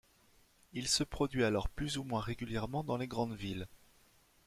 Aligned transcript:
Il 0.73 0.87
se 0.87 1.03
produit 1.03 1.43
alors 1.43 1.69
plus 1.69 1.99
ou 1.99 2.03
moins 2.03 2.21
régulièrement 2.21 2.83
dans 2.83 2.97
les 2.97 3.05
grandes 3.05 3.35
villes. 3.35 3.67